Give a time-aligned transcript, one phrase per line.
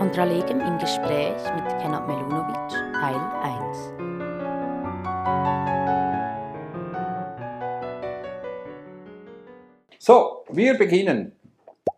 [0.00, 3.92] Kontralegem im Gespräch mit Kenat Melunovic, Teil 1.
[9.98, 11.32] So, wir beginnen.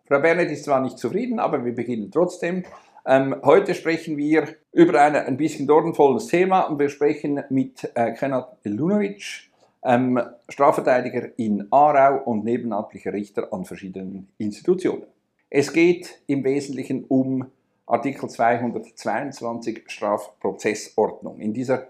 [0.09, 2.65] Frau Bernet ist zwar nicht zufrieden, aber wir beginnen trotzdem.
[3.07, 8.15] Ähm, heute sprechen wir über ein, ein bisschen dornvolles Thema und wir sprechen mit äh,
[8.15, 9.49] Kenat Melunovic,
[9.85, 15.07] ähm, Strafverteidiger in Aarau und nebenamtlicher Richter an verschiedenen Institutionen.
[15.51, 17.47] Es geht im Wesentlichen um
[17.93, 21.39] Artikel 222 Strafprozessordnung.
[21.41, 21.89] In dieser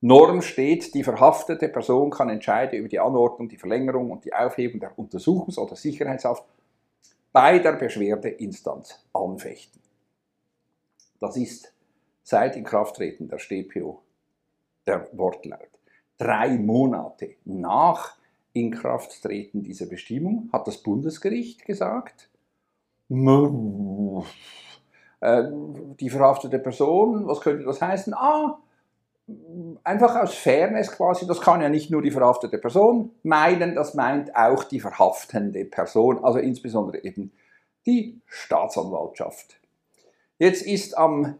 [0.00, 4.80] Norm steht, die verhaftete Person kann entscheiden über die Anordnung, die Verlängerung und die Aufhebung
[4.80, 6.46] der Untersuchungs- oder Sicherheitshaft
[7.32, 9.78] bei der Beschwerdeinstanz anfechten.
[11.20, 11.74] Das ist
[12.22, 14.00] seit Inkrafttreten der StPO
[14.86, 15.68] der Wortlaut.
[16.16, 18.16] Drei Monate nach
[18.54, 22.30] Inkrafttreten dieser Bestimmung hat das Bundesgericht gesagt,
[25.22, 25.44] äh,
[26.00, 28.12] die verhaftete Person, was könnte das heißen?
[28.12, 28.58] Ah,
[29.84, 34.34] einfach aus Fairness quasi, das kann ja nicht nur die verhaftete Person meinen, das meint
[34.34, 37.30] auch die verhaftende Person, also insbesondere eben
[37.86, 39.60] die Staatsanwaltschaft.
[40.38, 41.36] Jetzt ist am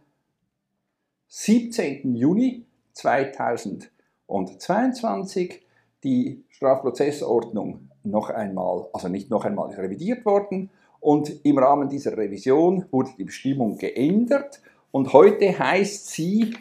[1.27, 2.15] 17.
[2.15, 5.61] Juni 2022
[6.05, 10.71] die Strafprozessordnung noch einmal, also nicht noch einmal revidiert worden
[11.03, 16.57] und im Rahmen dieser Revision wurde die Bestimmung geändert und heute heißt sie,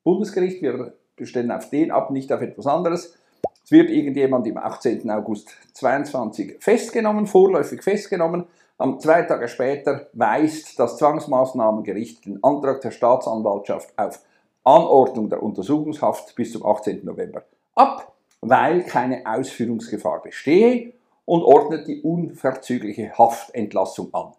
[0.04, 3.18] Bundesgericht, wir stellen auf den ab, nicht auf etwas anderes.
[3.64, 5.10] Es wird irgendjemand im 18.
[5.10, 12.92] August 2022 festgenommen, vorläufig festgenommen am zwei Tage später weist das Zwangsmaßnahmengericht den Antrag der
[12.92, 14.22] Staatsanwaltschaft auf
[14.64, 17.04] Anordnung der Untersuchungshaft bis zum 18.
[17.04, 17.44] November
[17.76, 20.94] ab, weil keine Ausführungsgefahr bestehe
[21.26, 24.34] und ordnet die unverzügliche Haftentlassung an.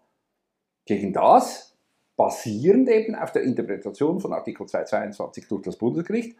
[0.85, 1.75] Gegen das,
[2.15, 6.37] basierend eben auf der Interpretation von Artikel 222 durch das Bundesgericht,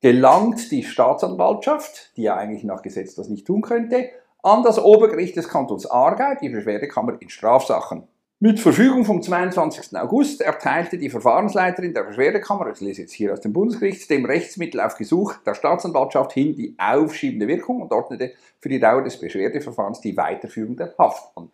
[0.00, 4.10] gelangt die Staatsanwaltschaft, die ja eigentlich nach Gesetz das nicht tun könnte,
[4.42, 8.06] an das Obergericht des Kantons Aargau, die Beschwerdekammer in Strafsachen.
[8.40, 9.98] Mit Verfügung vom 22.
[9.98, 14.80] August erteilte die Verfahrensleiterin der Beschwerdekammer, ich lese jetzt hier aus dem Bundesgericht, dem Rechtsmittel
[14.80, 20.00] auf Gesuch der Staatsanwaltschaft hin die aufschiebende Wirkung und ordnete für die Dauer des Beschwerdeverfahrens
[20.00, 21.50] die Weiterführung der Haft an.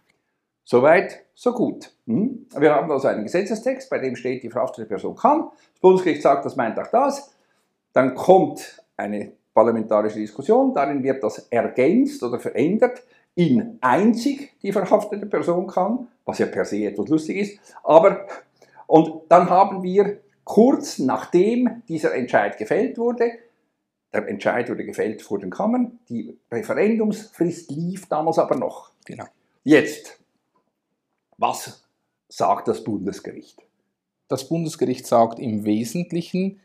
[0.62, 1.90] Soweit, so gut.
[2.06, 2.46] Hm?
[2.54, 5.48] Wir haben also einen Gesetzestext, bei dem steht, die verhaftete Person kann.
[5.72, 7.34] Das Bundesgericht sagt, das meint auch das.
[7.94, 10.74] Dann kommt eine parlamentarische Diskussion.
[10.74, 13.02] Darin wird das ergänzt oder verändert
[13.34, 17.58] in einzig die verhaftete Person kann, was ja per se etwas lustig ist.
[17.82, 18.26] Aber,
[18.86, 23.32] und dann haben wir kurz nachdem dieser Entscheid gefällt wurde,
[24.12, 28.92] der Entscheid wurde gefällt vor den Kammern, die Referendumsfrist lief damals aber noch.
[29.04, 29.24] Genau.
[29.64, 30.20] Jetzt,
[31.36, 31.84] was
[32.28, 33.60] sagt das Bundesgericht?
[34.28, 36.60] Das Bundesgericht sagt im Wesentlichen,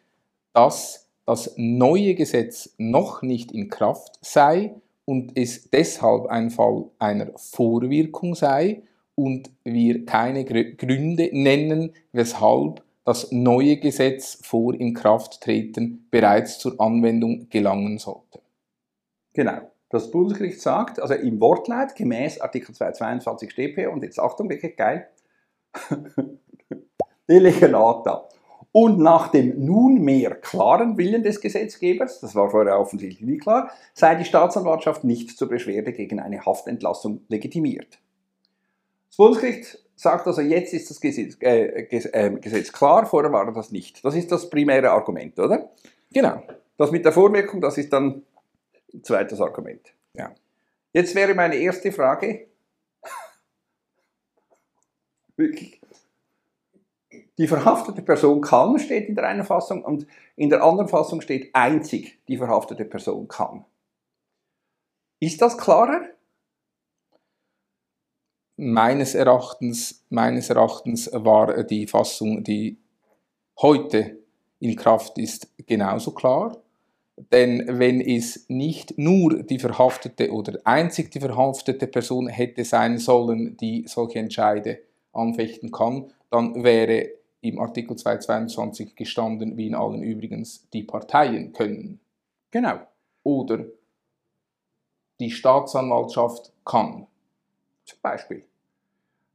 [0.53, 4.73] dass das neue Gesetz noch nicht in Kraft sei
[5.05, 8.81] und es deshalb ein Fall einer Vorwirkung sei
[9.13, 17.99] und wir keine Gründe nennen, weshalb das neue Gesetz vor Inkrafttreten bereits zur Anwendung gelangen
[17.99, 18.41] sollte.
[19.33, 19.69] Genau.
[19.91, 25.07] Das Bundesgericht sagt, also im Wortlaut gemäß Artikel 222 StP, und jetzt Achtung, wirklich geil,
[27.29, 28.27] Delegata
[28.71, 34.15] und nach dem nunmehr klaren Willen des Gesetzgebers, das war vorher offensichtlich nie klar, sei
[34.15, 37.99] die Staatsanwaltschaft nicht zur Beschwerde gegen eine Haftentlassung legitimiert.
[39.09, 43.71] Das Bundesgericht sagt also, jetzt ist das Gesetz, äh, äh, Gesetz klar, vorher war das
[43.71, 44.05] nicht.
[44.05, 45.71] Das ist das primäre Argument, oder?
[46.13, 46.43] Genau.
[46.77, 48.23] Das mit der Vorwirkung, das ist dann
[48.93, 49.93] ein zweites Argument.
[50.13, 50.33] Ja.
[50.93, 52.47] Jetzt wäre meine erste Frage,
[55.35, 55.78] wirklich,
[57.39, 60.05] die verhaftete Person kann, steht in der einen Fassung, und
[60.35, 63.65] in der anderen Fassung steht einzig die verhaftete Person kann.
[65.21, 66.01] Ist das klarer?
[68.57, 72.77] Meines Erachtens, meines Erachtens war die Fassung, die
[73.61, 74.17] heute
[74.59, 76.57] in Kraft ist, genauso klar.
[77.31, 83.55] Denn wenn es nicht nur die verhaftete oder einzig die verhaftete Person hätte sein sollen,
[83.55, 84.79] die solche Entscheide
[85.13, 91.99] anfechten kann, dann wäre im Artikel 222 gestanden, wie in allen übrigens die Parteien können.
[92.51, 92.79] Genau.
[93.23, 93.65] Oder
[95.19, 97.07] die Staatsanwaltschaft kann.
[97.85, 98.45] Zum Beispiel.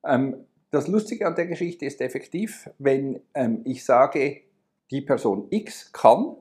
[0.04, 4.42] Ähm, das Lustige an der Geschichte ist effektiv, wenn ähm, ich sage,
[4.90, 6.36] die Person X kann,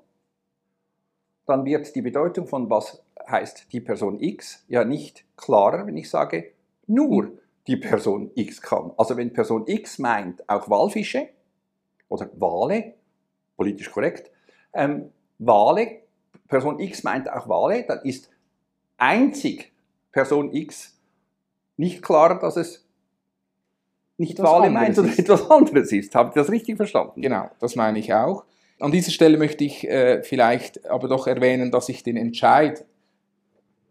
[1.46, 6.10] dann wird die Bedeutung von was heißt die Person X ja nicht klarer, wenn ich
[6.10, 6.52] sage,
[6.88, 7.32] nur
[7.68, 8.92] die Person X kann.
[8.98, 11.30] Also wenn Person X meint auch Walfische
[12.14, 12.94] oder Wale,
[13.58, 14.30] politisch korrekt,
[14.74, 16.04] ähm, Wale,
[16.48, 18.30] Person X meint auch Wale, dann ist
[18.98, 19.72] einzig
[20.12, 20.96] Person X
[21.76, 22.88] nicht klar, dass es
[24.18, 26.14] nicht Das Wale meint oder etwas anderes ist.
[26.14, 27.20] Habe ich das richtig verstanden?
[27.22, 28.46] Genau, das meine ich auch.
[28.80, 32.86] An dieser Stelle möchte ich äh, vielleicht aber doch erwähnen, dass ich den Entscheid,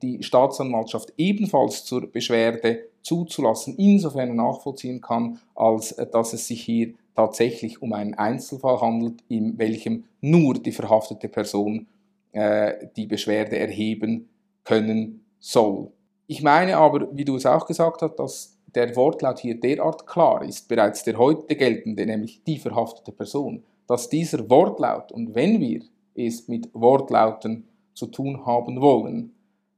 [0.01, 6.95] die Staatsanwaltschaft ebenfalls zur Beschwerde zuzulassen, insofern nachvollziehen kann, als äh, dass es sich hier
[7.15, 11.87] tatsächlich um einen Einzelfall handelt, in welchem nur die verhaftete Person
[12.33, 14.29] äh, die Beschwerde erheben
[14.65, 15.93] können soll.
[16.27, 20.43] Ich meine aber, wie du es auch gesagt hast, dass der Wortlaut hier derart klar
[20.43, 25.83] ist, bereits der heute geltende, nämlich die verhaftete Person, dass dieser Wortlaut, und wenn wir
[26.15, 29.35] es mit Wortlauten zu tun haben wollen,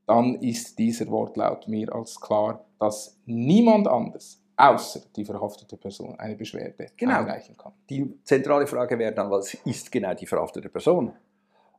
[0.06, 6.36] dann ist dieser Wortlaut mehr als klar, dass niemand anders außer die verhaftete Person eine
[6.36, 7.20] Beschwerde Genau.
[7.20, 7.72] einreichen kann.
[7.88, 11.12] Die zentrale Frage wäre dann, was ist genau die verhaftete Person?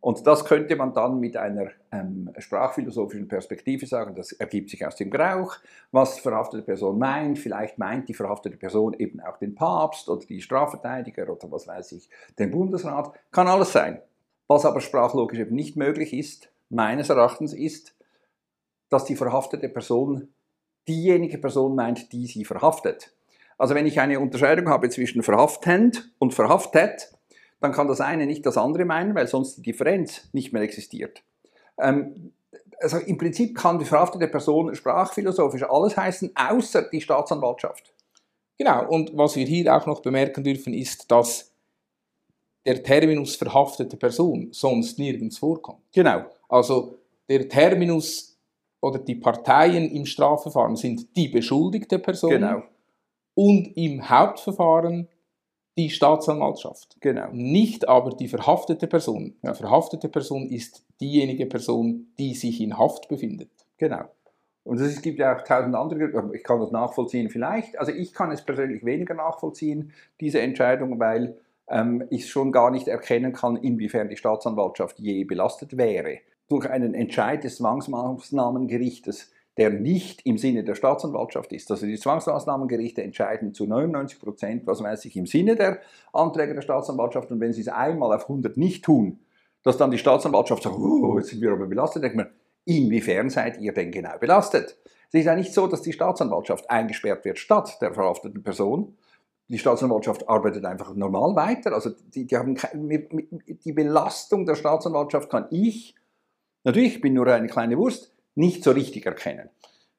[0.06, 4.96] Und das könnte man dann mit einer ähm, sprachphilosophischen Perspektive sagen, das ergibt sich aus
[4.98, 5.56] dem Grauch,
[5.92, 7.40] was die verhaftete Person meint.
[7.40, 11.94] Vielleicht meint die verhaftete Person eben auch den Papst oder die Strafverteidiger oder was weiß
[11.94, 12.08] ich,
[12.38, 13.14] den Bundesrat.
[13.32, 14.00] Kann alles sein.
[14.48, 17.96] Was aber sprachlogisch eben nicht möglich ist, meines Erachtens ist,
[18.90, 20.28] dass die verhaftete Person
[20.88, 23.12] diejenige Person meint, die sie verhaftet.
[23.58, 27.12] Also wenn ich eine Unterscheidung habe zwischen verhaftend und verhaftet,
[27.62, 31.24] dann kann das eine nicht das andere meinen, weil sonst die Differenz nicht mehr existiert.
[31.80, 32.34] Ähm,
[32.80, 37.94] also im Prinzip kann die verhaftete Person sprachphilosophisch alles heißen, außer die Staatsanwaltschaft.
[38.58, 41.52] Genau, und was wir hier auch noch bemerken dürfen, ist, dass
[42.66, 45.82] der Terminus verhaftete Person sonst nirgends vorkommt.
[45.94, 46.26] Genau.
[46.50, 46.98] Also
[47.30, 48.35] der Terminus
[48.86, 52.62] oder die Parteien im Strafverfahren sind die beschuldigte Person Genau.
[53.34, 55.08] und im Hauptverfahren
[55.76, 56.96] die Staatsanwaltschaft.
[57.02, 57.30] Genau.
[57.32, 59.36] Nicht aber die verhaftete Person.
[59.42, 59.54] Ja.
[59.54, 63.50] Die verhaftete Person ist diejenige Person, die sich in Haft befindet.
[63.78, 64.04] Genau.
[64.64, 66.36] Und es gibt ja auch tausend andere, Gründe.
[66.36, 71.38] ich kann das nachvollziehen vielleicht, also ich kann es persönlich weniger nachvollziehen, diese Entscheidung, weil
[71.68, 76.20] ähm, ich schon gar nicht erkennen kann, inwiefern die Staatsanwaltschaft je belastet wäre.
[76.48, 81.72] Durch einen Entscheid des Zwangsmaßnahmengerichtes, der nicht im Sinne der Staatsanwaltschaft ist.
[81.72, 85.80] Also die Zwangsmaßnahmengerichte entscheiden zu 99 Prozent, was weiß ich, im Sinne der
[86.12, 89.20] Anträge der Staatsanwaltschaft und wenn sie es einmal auf 100 nicht tun,
[89.64, 92.30] dass dann die Staatsanwaltschaft sagt, oh, jetzt sind wir aber belastet, denkt man,
[92.66, 94.78] inwiefern seid ihr denn genau belastet?
[95.08, 98.98] Es ist ja nicht so, dass die Staatsanwaltschaft eingesperrt wird statt der verhafteten Person.
[99.48, 101.74] Die Staatsanwaltschaft arbeitet einfach normal weiter.
[101.74, 105.96] Also die, die, haben die Belastung der Staatsanwaltschaft kann ich,
[106.66, 109.50] natürlich, ich bin nur eine kleine Wurst, nicht so richtig erkennen.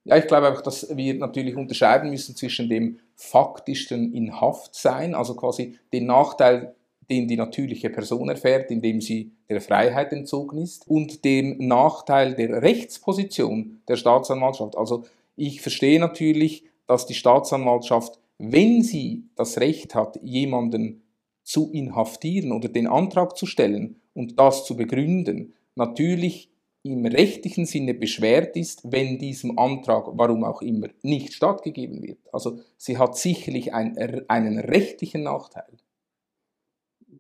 [0.05, 5.79] Ja, ich glaube auch, dass wir natürlich unterscheiden müssen zwischen dem faktischen Inhaftsein, also quasi
[5.93, 6.75] den Nachteil,
[7.11, 12.63] den die natürliche Person erfährt, indem sie der Freiheit entzogen ist, und dem Nachteil der
[12.63, 14.77] Rechtsposition der Staatsanwaltschaft.
[14.77, 15.05] Also
[15.35, 21.03] ich verstehe natürlich, dass die Staatsanwaltschaft, wenn sie das Recht hat, jemanden
[21.43, 26.49] zu inhaftieren oder den Antrag zu stellen und das zu begründen, natürlich
[26.93, 32.19] im rechtlichen Sinne beschwert ist, wenn diesem Antrag, warum auch immer, nicht stattgegeben wird.
[32.33, 33.97] Also sie hat sicherlich ein,
[34.29, 35.77] einen rechtlichen Nachteil.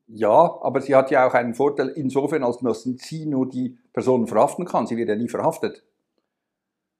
[0.08, 4.26] Ja, aber sie hat ja auch einen Vorteil insofern, als dass sie nur die Personen
[4.26, 4.86] verhaften kann.
[4.86, 5.84] Sie wird ja nie verhaftet.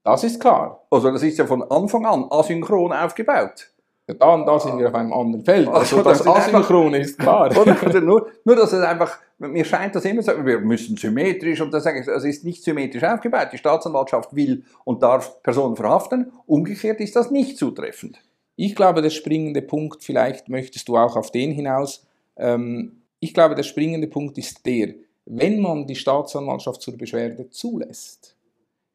[0.02, 0.87] Das ist klar.
[0.90, 3.73] Also das ist ja von Anfang an asynchron aufgebaut.
[4.08, 5.66] Ja, Da und da sind wir auf einem anderen Feld.
[5.68, 7.50] Also Also, das das ist einfach- Asynchrone ist klar.
[7.60, 7.82] Oder?
[7.82, 11.72] Also nur, nur, dass es einfach, mir scheint das immer so, wir müssen symmetrisch und
[11.72, 13.48] das sage ich, es ist nicht symmetrisch aufgebaut.
[13.52, 16.30] Die Staatsanwaltschaft will und darf Personen verhaften.
[16.46, 18.18] Umgekehrt ist das nicht zutreffend.
[18.54, 23.54] Ich glaube, der springende Punkt, vielleicht möchtest du auch auf den hinaus, ähm, ich glaube,
[23.56, 24.94] der springende Punkt ist der,
[25.25, 28.36] wenn man die Staatsanwaltschaft zur Beschwerde zulässt,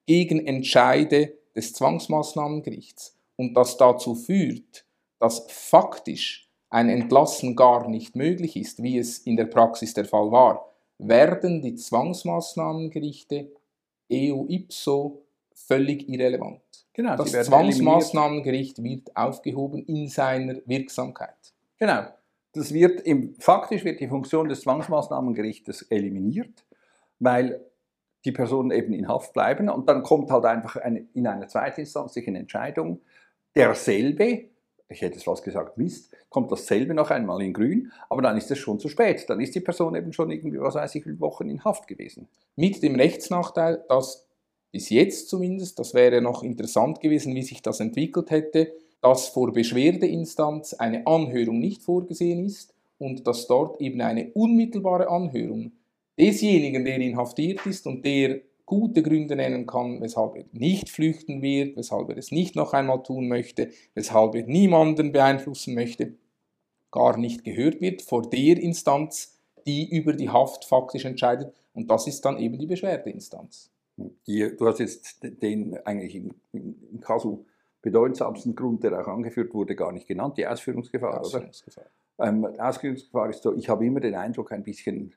[0.07, 4.85] gegen Entscheide des Zwangsmaßnahmengerichts und das dazu führt,
[5.21, 10.31] dass faktisch ein Entlassen gar nicht möglich ist, wie es in der Praxis der Fall
[10.31, 13.51] war, werden die Zwangsmaßnahmengerichte
[14.09, 15.21] eo ipso
[15.53, 16.61] völlig irrelevant.
[16.93, 17.45] Genau, Das eliminiert.
[17.45, 21.53] Zwangsmaßnahmengericht wird aufgehoben in seiner Wirksamkeit.
[21.77, 22.07] Genau.
[22.53, 26.65] Das wird im, faktisch wird die Funktion des Zwangsmaßnahmengerichtes eliminiert,
[27.19, 27.61] weil
[28.25, 32.35] die Personen eben in Haft bleiben und dann kommt halt einfach eine, in einer zweitinstanzlichen
[32.35, 33.01] Entscheidung
[33.55, 34.50] derselbe,
[34.91, 38.51] ich hätte es fast gesagt Mist, kommt dasselbe noch einmal in grün, aber dann ist
[38.51, 39.29] es schon zu spät.
[39.29, 42.27] Dann ist die Person eben schon irgendwie, was weiß ich, Wochen in Haft gewesen.
[42.55, 44.27] Mit dem Rechtsnachteil, dass
[44.71, 48.71] bis jetzt zumindest, das wäre noch interessant gewesen, wie sich das entwickelt hätte,
[49.01, 55.73] dass vor Beschwerdeinstanz eine Anhörung nicht vorgesehen ist und dass dort eben eine unmittelbare Anhörung
[56.17, 61.75] desjenigen, der inhaftiert ist und der gute Gründe nennen kann, weshalb er nicht flüchten wird,
[61.75, 66.13] weshalb er es nicht noch einmal tun möchte, weshalb er niemanden beeinflussen möchte,
[66.89, 69.37] gar nicht gehört wird vor der Instanz,
[69.67, 71.53] die über die Haft faktisch entscheidet.
[71.73, 73.69] Und das ist dann eben die Beschwerdeinstanz.
[73.97, 77.43] Du hast jetzt den eigentlich im, im, Kasu
[77.81, 81.19] bedeutsamsten Grund, der auch angeführt wurde, gar nicht genannt, die Ausführungsgefahr, oder?
[81.19, 81.87] Ausführungsgefahr.
[82.19, 85.13] Ähm, Ausführungsgefahr ist so, ich habe immer den Eindruck, ein bisschen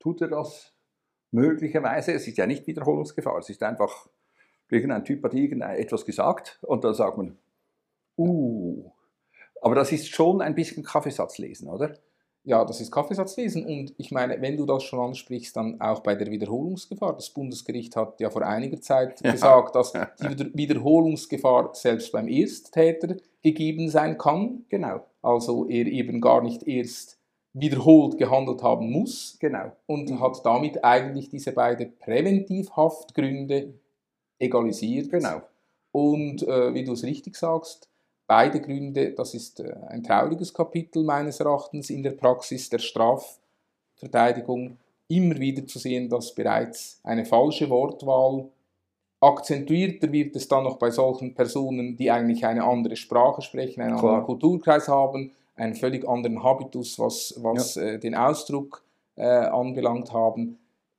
[0.00, 0.72] tut er das
[1.30, 2.12] möglicherweise.
[2.12, 4.08] Es ist ja nicht Wiederholungsgefahr, es ist einfach,
[4.70, 7.36] irgendein Typ hat irgendetwas gesagt und dann sagt man,
[8.16, 8.90] uh.
[9.60, 11.94] Aber das ist schon ein bisschen Kaffeesatzlesen, oder?
[12.44, 16.14] Ja, das ist Kaffeesatzlesen und ich meine, wenn du das schon ansprichst, dann auch bei
[16.14, 17.14] der Wiederholungsgefahr.
[17.14, 19.32] Das Bundesgericht hat ja vor einiger Zeit Ja.
[19.32, 24.64] gesagt, dass die Wiederholungsgefahr selbst beim Ersttäter gegeben sein kann.
[24.70, 27.17] Genau, Also er eben gar nicht erst
[27.60, 29.72] wiederholt gehandelt haben muss genau.
[29.86, 33.74] und hat damit eigentlich diese beiden Präventivhaftgründe
[34.38, 35.10] egalisiert.
[35.10, 35.42] Genau.
[35.92, 37.88] Und äh, wie du es richtig sagst,
[38.26, 44.76] beide Gründe, das ist äh, ein trauriges Kapitel meines Erachtens in der Praxis der Strafverteidigung,
[45.08, 48.46] immer wieder zu sehen, dass bereits eine falsche Wortwahl
[49.20, 53.96] akzentuierter wird es dann noch bei solchen Personen, die eigentlich eine andere Sprache sprechen, einen
[53.98, 54.04] Klar.
[54.04, 58.84] anderen Kulturkreis haben, einen völlig anderen Habitus, was, was äh, den Ausdruck
[59.16, 60.58] äh, anbelangt haben,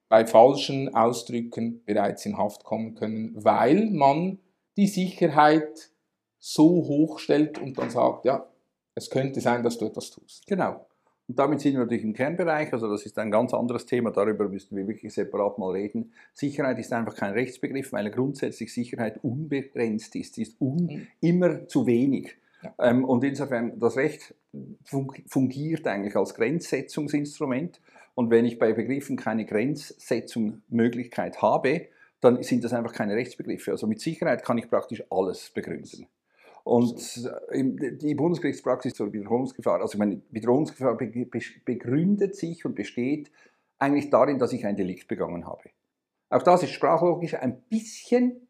[0.10, 4.40] bei falschen Ausdrücken bereits in Haft kommen können, weil man
[4.76, 5.92] die Sicherheit
[6.40, 8.48] so hoch stellt und dann sagt, ja,
[8.96, 10.48] es könnte sein, dass du etwas tust.
[10.48, 10.86] Genau.
[11.28, 14.50] Und damit sind wir natürlich im Kernbereich, also das ist ein ganz anderes Thema, darüber
[14.50, 16.12] müssten wir wirklich separat mal reden.
[16.34, 21.08] Sicherheit ist einfach kein Rechtsbegriff, weil grundsätzlich Sicherheit unbegrenzt ist, sie ist un Mhm.
[21.22, 22.36] immer zu wenig.
[22.78, 24.36] Ähm, und insofern, das Recht
[24.84, 27.80] fun fungiert eigentlich als Grenzsetzungsinstrument.
[28.16, 31.88] Und wenn ich bei Begriffen keine Grenzsetzungsmöglichkeit habe,
[32.20, 33.72] dann sind das einfach keine Rechtsbegriffe.
[33.72, 36.08] Also mit Sicherheit kann ich praktisch alles begründen.
[36.66, 37.64] Und äh,
[37.96, 43.32] die Bundesgerichtspraxis zur Wiederholungsgefahr, also meine, Wiederholungsgefahr be- be- begründet sich und besteht
[43.78, 45.70] eigentlich darin, dass ich ein Delikt begangen habe.
[46.30, 48.49] Auch das ist sprachlogisch ein bisschen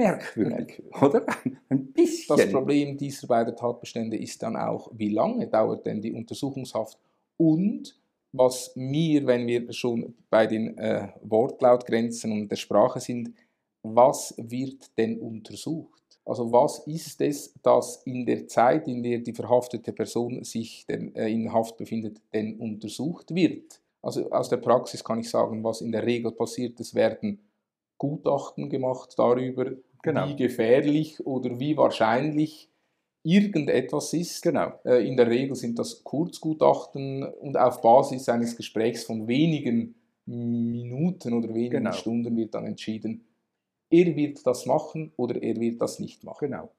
[0.00, 1.26] merkwürdig, oder?
[1.68, 2.36] Ein bisschen.
[2.36, 6.98] Das Problem dieser beiden Tatbestände ist dann auch, wie lange dauert denn die Untersuchungshaft
[7.36, 7.98] und
[8.32, 13.32] was mir, wenn wir schon bei den äh, Wortlautgrenzen und der Sprache sind,
[13.82, 16.00] was wird denn untersucht?
[16.24, 21.14] Also was ist es, das in der Zeit, in der die verhaftete Person sich denn,
[21.16, 23.80] äh, in Haft befindet, denn untersucht wird?
[24.02, 27.40] Also aus der Praxis kann ich sagen, was in der Regel passiert, es werden
[27.98, 30.28] Gutachten gemacht darüber, Genau.
[30.28, 32.68] wie gefährlich oder wie wahrscheinlich
[33.22, 34.42] irgendetwas ist.
[34.42, 34.72] Genau.
[34.84, 39.94] Äh, In der Regel sind das Kurzgutachten und auf Basis eines Gesprächs von wenigen
[40.26, 41.92] Minuten oder wenigen Genau.
[41.92, 43.26] Stunden wird dann entschieden,
[43.90, 46.50] er wird das machen oder er wird das nicht machen.
[46.50, 46.70] Genau.